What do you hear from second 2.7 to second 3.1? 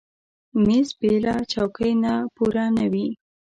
نه وي.